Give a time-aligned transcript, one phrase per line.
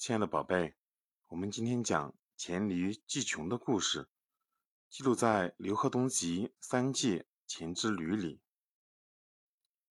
[0.00, 0.74] 亲爱的宝贝，
[1.26, 4.08] 我们今天讲黔驴技穷的故事，
[4.88, 8.40] 记录在《刘贺东集三界黔之驴》里。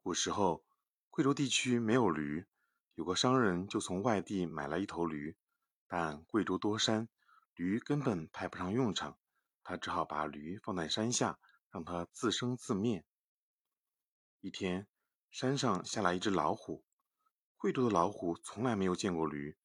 [0.02, 0.66] 古时候，
[1.12, 2.48] 贵州地区没有驴，
[2.96, 5.38] 有个商人就从外地买了一头驴，
[5.86, 7.07] 但贵州多山，
[7.54, 9.20] 驴根本派不上用场，
[9.62, 11.38] 他只好把驴放在山下，
[11.70, 13.05] 让它自生自灭。
[14.41, 14.88] 一天，
[15.30, 16.84] 山上下来一只老虎，
[17.57, 19.55] 贵州的老虎从来没有见过驴。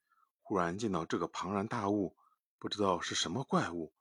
[0.47, 2.19] 忽然见到这个庞然大物，
[2.59, 3.95] 不知道是什么怪物，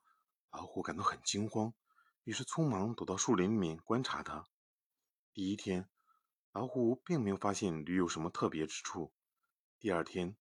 [0.52, 1.74] 老虎感到很惊慌，
[2.26, 4.46] 于是匆忙躲到树林里面观察它。
[5.34, 5.90] 第一天，
[6.52, 9.14] 老虎并没有发现驴有什么特别之处。
[9.80, 10.36] 第二天，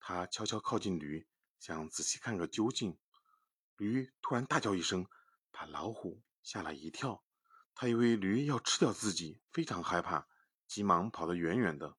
[0.00, 1.28] 他悄悄靠近驴，
[1.60, 2.98] 想仔细看个究竟。
[3.76, 5.06] 驴突然大叫一声，
[5.52, 7.22] 把老虎吓了一跳。
[7.76, 10.26] 他以为驴要吃掉自己，非常害怕，
[10.66, 11.96] 急忙跑得远远的。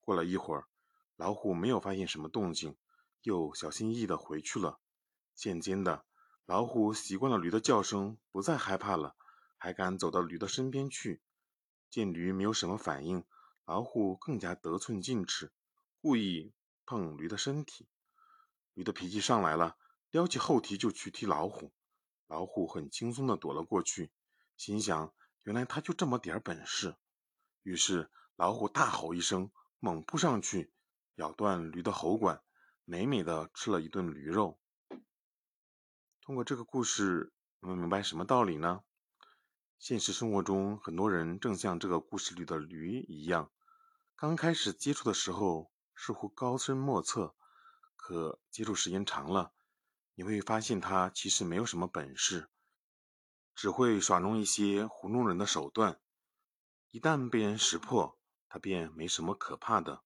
[0.00, 0.66] 过了一会儿。
[1.20, 2.78] 老虎没有发现什么动静，
[3.20, 4.80] 又小心翼翼地回去了。
[5.34, 6.06] 渐渐的，
[6.46, 9.14] 老虎习惯了驴的叫声，不再害怕了，
[9.58, 11.20] 还敢走到驴的身边去。
[11.90, 13.22] 见驴没有什么反应，
[13.66, 15.52] 老虎更加得寸进尺，
[16.00, 16.54] 故意
[16.86, 17.86] 碰驴的身体。
[18.72, 19.76] 驴的脾气上来了，
[20.10, 21.70] 撩起后蹄就去踢老虎。
[22.28, 24.10] 老虎很轻松地躲了过去，
[24.56, 25.12] 心想：
[25.42, 26.96] 原来他就这么点本事。
[27.62, 30.72] 于是老虎大吼一声，猛扑上去。
[31.20, 32.42] 咬断驴的喉管，
[32.86, 34.58] 美美的吃了一顿驴肉。
[36.22, 38.82] 通过这个故事，我们明白什么道理呢？
[39.78, 43.52] 现实生活中，很多人正像这个故事里的驴一样，
[44.16, 47.34] 刚开始接触的时候似乎高深莫测，
[47.96, 49.52] 可接触时间长了，
[50.14, 52.48] 你会发现他其实没有什么本事，
[53.54, 56.00] 只会耍弄一些糊弄人的手段。
[56.90, 58.18] 一旦被人识破，
[58.48, 60.02] 他便没什么可怕的。